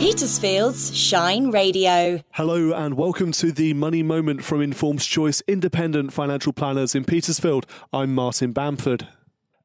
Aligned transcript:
Petersfield's 0.00 0.96
Shine 0.96 1.50
Radio. 1.50 2.22
Hello 2.32 2.72
and 2.72 2.94
welcome 2.94 3.32
to 3.32 3.52
the 3.52 3.74
Money 3.74 4.02
Moment 4.02 4.42
from 4.42 4.62
Informed 4.62 5.02
Choice 5.02 5.42
Independent 5.46 6.10
Financial 6.10 6.54
Planners 6.54 6.94
in 6.94 7.04
Petersfield. 7.04 7.66
I'm 7.92 8.14
Martin 8.14 8.52
Bamford. 8.52 9.06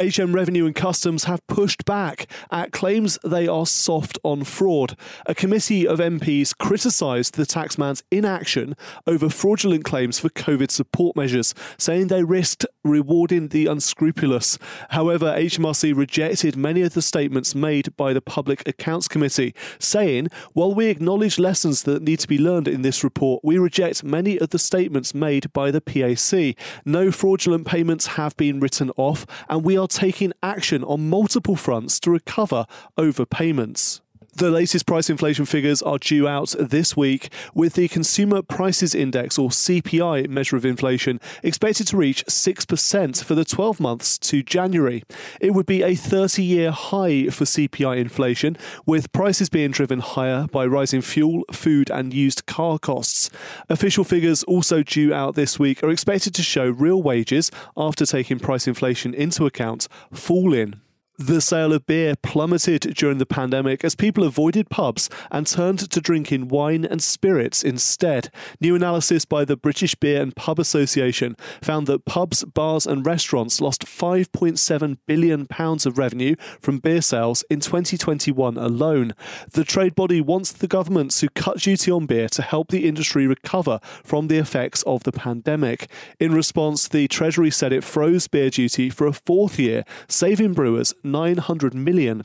HM 0.00 0.32
Revenue 0.32 0.64
and 0.64 0.74
Customs 0.74 1.24
have 1.24 1.46
pushed 1.46 1.84
back 1.84 2.26
at 2.50 2.72
claims 2.72 3.18
they 3.22 3.46
are 3.46 3.66
soft 3.66 4.18
on 4.22 4.44
fraud. 4.44 4.96
A 5.26 5.34
committee 5.34 5.86
of 5.86 5.98
MPs 5.98 6.56
criticised 6.56 7.34
the 7.34 7.44
taxman's 7.44 8.02
inaction 8.10 8.76
over 9.06 9.28
fraudulent 9.28 9.84
claims 9.84 10.18
for 10.18 10.30
COVID 10.30 10.70
support 10.70 11.16
measures, 11.16 11.54
saying 11.76 12.06
they 12.06 12.24
risked 12.24 12.64
rewarding 12.82 13.48
the 13.48 13.66
unscrupulous. 13.66 14.58
However, 14.88 15.34
HMRC 15.36 15.94
rejected 15.94 16.56
many 16.56 16.80
of 16.80 16.94
the 16.94 17.02
statements 17.02 17.54
made 17.54 17.94
by 17.98 18.14
the 18.14 18.22
Public 18.22 18.66
Accounts 18.66 19.06
Committee, 19.06 19.54
saying, 19.78 20.28
while 20.54 20.74
we 20.74 20.86
acknowledge 20.86 21.38
lessons 21.38 21.82
that 21.82 22.02
need 22.02 22.20
to 22.20 22.28
be 22.28 22.38
learned 22.38 22.68
in 22.68 22.80
this 22.80 23.04
report, 23.04 23.44
we 23.44 23.58
reject 23.58 24.02
many 24.02 24.38
of 24.38 24.48
the 24.48 24.58
statements 24.58 25.12
made 25.12 25.52
by 25.52 25.70
the 25.70 25.82
PAC. 25.82 26.56
No 26.86 27.12
fraudulent 27.12 27.66
payments 27.66 28.06
have 28.06 28.34
been 28.38 28.60
written 28.60 28.90
off, 28.96 29.26
and 29.50 29.62
we 29.62 29.76
are 29.76 29.89
taking 29.90 30.32
action 30.42 30.82
on 30.84 31.10
multiple 31.10 31.56
fronts 31.56 32.00
to 32.00 32.10
recover 32.10 32.66
overpayments. 32.96 34.00
The 34.34 34.50
latest 34.50 34.86
price 34.86 35.10
inflation 35.10 35.44
figures 35.44 35.82
are 35.82 35.98
due 35.98 36.28
out 36.28 36.54
this 36.58 36.96
week, 36.96 37.32
with 37.52 37.74
the 37.74 37.88
Consumer 37.88 38.42
Prices 38.42 38.94
Index, 38.94 39.36
or 39.38 39.50
CPI, 39.50 40.28
measure 40.28 40.56
of 40.56 40.64
inflation 40.64 41.20
expected 41.42 41.88
to 41.88 41.96
reach 41.96 42.24
6% 42.26 43.24
for 43.24 43.34
the 43.34 43.44
12 43.44 43.80
months 43.80 44.18
to 44.18 44.44
January. 44.44 45.02
It 45.40 45.52
would 45.52 45.66
be 45.66 45.82
a 45.82 45.96
30 45.96 46.44
year 46.44 46.70
high 46.70 47.26
for 47.26 47.44
CPI 47.44 47.98
inflation, 47.98 48.56
with 48.86 49.10
prices 49.12 49.48
being 49.48 49.72
driven 49.72 49.98
higher 49.98 50.46
by 50.46 50.64
rising 50.64 51.02
fuel, 51.02 51.42
food, 51.50 51.90
and 51.90 52.14
used 52.14 52.46
car 52.46 52.78
costs. 52.78 53.30
Official 53.68 54.04
figures 54.04 54.44
also 54.44 54.84
due 54.84 55.12
out 55.12 55.34
this 55.34 55.58
week 55.58 55.82
are 55.82 55.90
expected 55.90 56.34
to 56.36 56.42
show 56.42 56.70
real 56.70 57.02
wages, 57.02 57.50
after 57.76 58.06
taking 58.06 58.38
price 58.38 58.68
inflation 58.68 59.12
into 59.12 59.44
account, 59.44 59.88
falling. 60.12 60.80
The 61.22 61.42
sale 61.42 61.74
of 61.74 61.84
beer 61.84 62.14
plummeted 62.22 62.94
during 62.96 63.18
the 63.18 63.26
pandemic 63.26 63.84
as 63.84 63.94
people 63.94 64.24
avoided 64.24 64.70
pubs 64.70 65.10
and 65.30 65.46
turned 65.46 65.90
to 65.90 66.00
drinking 66.00 66.48
wine 66.48 66.86
and 66.86 67.02
spirits 67.02 67.62
instead. 67.62 68.30
New 68.58 68.74
analysis 68.74 69.26
by 69.26 69.44
the 69.44 69.54
British 69.54 69.94
Beer 69.94 70.22
and 70.22 70.34
Pub 70.34 70.58
Association 70.58 71.36
found 71.60 71.86
that 71.88 72.06
pubs, 72.06 72.42
bars, 72.44 72.86
and 72.86 73.04
restaurants 73.04 73.60
lost 73.60 73.84
£5.7 73.84 74.96
billion 75.06 75.46
of 75.50 75.98
revenue 75.98 76.36
from 76.58 76.78
beer 76.78 77.02
sales 77.02 77.44
in 77.50 77.60
2021 77.60 78.56
alone. 78.56 79.12
The 79.52 79.64
trade 79.64 79.94
body 79.94 80.22
wants 80.22 80.52
the 80.52 80.66
government 80.66 81.10
to 81.18 81.28
cut 81.28 81.58
duty 81.58 81.90
on 81.90 82.06
beer 82.06 82.30
to 82.30 82.40
help 82.40 82.70
the 82.70 82.88
industry 82.88 83.26
recover 83.26 83.78
from 84.02 84.28
the 84.28 84.38
effects 84.38 84.82
of 84.84 85.02
the 85.02 85.12
pandemic. 85.12 85.90
In 86.18 86.32
response, 86.32 86.88
the 86.88 87.08
Treasury 87.08 87.50
said 87.50 87.74
it 87.74 87.84
froze 87.84 88.26
beer 88.26 88.48
duty 88.48 88.88
for 88.88 89.06
a 89.06 89.12
fourth 89.12 89.58
year, 89.58 89.84
saving 90.08 90.54
brewers 90.54 90.94
£900 91.10 91.74
million. 91.74 92.22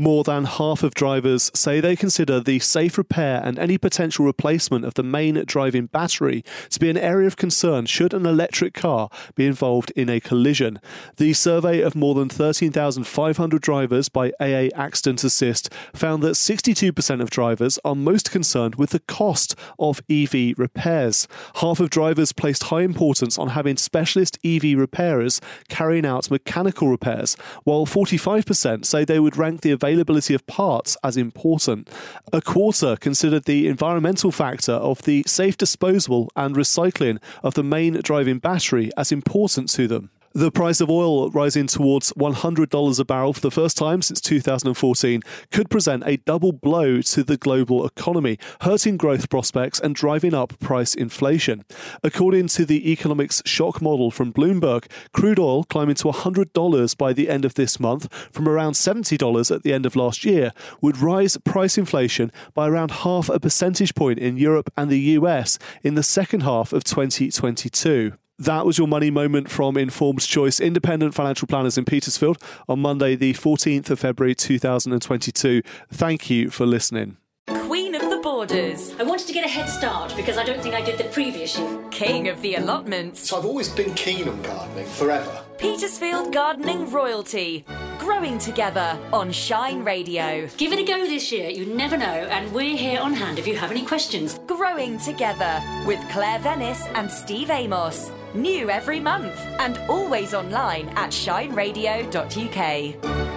More 0.00 0.24
than 0.24 0.46
half 0.46 0.82
of 0.82 0.94
drivers 0.94 1.50
say 1.52 1.78
they 1.78 1.94
consider 1.94 2.40
the 2.40 2.58
safe 2.58 2.96
repair 2.96 3.42
and 3.44 3.58
any 3.58 3.76
potential 3.76 4.24
replacement 4.24 4.86
of 4.86 4.94
the 4.94 5.02
main 5.02 5.44
driving 5.44 5.88
battery 5.88 6.42
to 6.70 6.80
be 6.80 6.88
an 6.88 6.96
area 6.96 7.26
of 7.26 7.36
concern 7.36 7.84
should 7.84 8.14
an 8.14 8.24
electric 8.24 8.72
car 8.72 9.10
be 9.34 9.44
involved 9.44 9.92
in 9.94 10.08
a 10.08 10.18
collision. 10.18 10.80
The 11.18 11.34
survey 11.34 11.82
of 11.82 11.94
more 11.94 12.14
than 12.14 12.30
13,500 12.30 13.60
drivers 13.60 14.08
by 14.08 14.32
AA 14.40 14.70
Accident 14.74 15.22
Assist 15.22 15.70
found 15.92 16.22
that 16.22 16.32
62% 16.32 17.20
of 17.20 17.28
drivers 17.28 17.78
are 17.84 17.94
most 17.94 18.30
concerned 18.30 18.76
with 18.76 18.90
the 18.90 19.00
cost 19.00 19.54
of 19.78 20.00
EV 20.08 20.54
repairs. 20.56 21.28
Half 21.56 21.78
of 21.78 21.90
drivers 21.90 22.32
placed 22.32 22.62
high 22.62 22.84
importance 22.84 23.36
on 23.36 23.48
having 23.48 23.76
specialist 23.76 24.38
EV 24.42 24.78
repairers 24.78 25.42
carrying 25.68 26.06
out 26.06 26.30
mechanical 26.30 26.88
repairs, 26.88 27.36
while 27.64 27.84
45% 27.84 28.86
say 28.86 29.04
they 29.04 29.20
would 29.20 29.36
rank 29.36 29.60
the 29.60 29.72
availability 29.90 30.34
of 30.34 30.46
parts 30.46 30.96
as 31.02 31.16
important. 31.16 31.90
A 32.32 32.40
quarter 32.40 32.96
considered 32.96 33.44
the 33.44 33.66
environmental 33.66 34.30
factor 34.30 34.72
of 34.72 35.02
the 35.02 35.24
safe 35.26 35.56
disposal 35.56 36.30
and 36.36 36.54
recycling 36.54 37.18
of 37.42 37.54
the 37.54 37.64
main 37.64 37.94
driving 37.94 38.38
battery 38.38 38.90
as 38.96 39.10
important 39.10 39.68
to 39.70 39.88
them. 39.88 40.10
The 40.32 40.52
price 40.52 40.80
of 40.80 40.88
oil 40.88 41.28
rising 41.30 41.66
towards 41.66 42.12
$100 42.12 43.00
a 43.00 43.04
barrel 43.04 43.32
for 43.32 43.40
the 43.40 43.50
first 43.50 43.76
time 43.76 44.00
since 44.00 44.20
2014 44.20 45.22
could 45.50 45.68
present 45.68 46.04
a 46.06 46.18
double 46.18 46.52
blow 46.52 47.00
to 47.00 47.24
the 47.24 47.36
global 47.36 47.84
economy, 47.84 48.38
hurting 48.60 48.96
growth 48.96 49.28
prospects 49.28 49.80
and 49.80 49.92
driving 49.92 50.32
up 50.32 50.56
price 50.60 50.94
inflation. 50.94 51.64
According 52.04 52.46
to 52.48 52.64
the 52.64 52.92
economics 52.92 53.42
shock 53.44 53.82
model 53.82 54.12
from 54.12 54.32
Bloomberg, 54.32 54.88
crude 55.12 55.40
oil 55.40 55.64
climbing 55.64 55.96
to 55.96 56.04
$100 56.04 56.96
by 56.96 57.12
the 57.12 57.28
end 57.28 57.44
of 57.44 57.54
this 57.54 57.80
month 57.80 58.06
from 58.30 58.48
around 58.48 58.74
$70 58.74 59.52
at 59.52 59.64
the 59.64 59.72
end 59.72 59.84
of 59.84 59.96
last 59.96 60.24
year 60.24 60.52
would 60.80 60.98
rise 60.98 61.38
price 61.38 61.76
inflation 61.76 62.30
by 62.54 62.68
around 62.68 62.92
half 63.02 63.28
a 63.30 63.40
percentage 63.40 63.96
point 63.96 64.20
in 64.20 64.36
Europe 64.36 64.72
and 64.76 64.92
the 64.92 65.00
US 65.18 65.58
in 65.82 65.96
the 65.96 66.04
second 66.04 66.42
half 66.42 66.72
of 66.72 66.84
2022. 66.84 68.12
That 68.40 68.64
was 68.64 68.78
your 68.78 68.88
money 68.88 69.10
moment 69.10 69.50
from 69.50 69.76
Informed 69.76 70.22
Choice 70.22 70.60
Independent 70.60 71.12
Financial 71.12 71.46
Planners 71.46 71.76
in 71.76 71.84
Petersfield 71.84 72.38
on 72.70 72.80
Monday, 72.80 73.14
the 73.14 73.34
14th 73.34 73.90
of 73.90 74.00
February 74.00 74.34
2022. 74.34 75.60
Thank 75.90 76.30
you 76.30 76.48
for 76.48 76.64
listening. 76.64 77.18
Queen 77.48 77.94
of 77.94 78.00
the 78.00 78.18
Borders. 78.22 78.94
I 78.98 79.02
wanted 79.02 79.26
to 79.26 79.34
get 79.34 79.44
a 79.44 79.48
head 79.48 79.68
start 79.68 80.16
because 80.16 80.38
I 80.38 80.44
don't 80.44 80.62
think 80.62 80.74
I 80.74 80.80
did 80.80 80.96
the 80.96 81.04
previous 81.04 81.58
year. 81.58 81.84
King 81.90 82.28
of 82.28 82.40
the 82.40 82.54
Allotments. 82.54 83.28
So 83.28 83.36
I've 83.36 83.44
always 83.44 83.68
been 83.68 83.92
keen 83.92 84.26
on 84.26 84.40
gardening, 84.40 84.86
forever. 84.86 85.44
Petersfield 85.58 86.32
Gardening 86.32 86.90
Royalty. 86.90 87.66
Growing 88.00 88.38
together 88.38 88.98
on 89.12 89.30
Shine 89.30 89.84
Radio. 89.84 90.48
Give 90.56 90.72
it 90.72 90.78
a 90.78 90.84
go 90.84 91.04
this 91.04 91.30
year, 91.30 91.50
you 91.50 91.66
never 91.66 91.98
know, 91.98 92.06
and 92.06 92.50
we're 92.50 92.74
here 92.74 92.98
on 92.98 93.12
hand 93.12 93.38
if 93.38 93.46
you 93.46 93.54
have 93.56 93.70
any 93.70 93.84
questions. 93.84 94.40
Growing 94.46 94.98
Together 94.98 95.62
with 95.86 96.00
Claire 96.10 96.38
Venice 96.38 96.86
and 96.94 97.10
Steve 97.10 97.50
Amos. 97.50 98.10
New 98.32 98.70
every 98.70 99.00
month 99.00 99.38
and 99.58 99.76
always 99.90 100.32
online 100.32 100.88
at 100.96 101.10
shineradio.uk. 101.10 103.29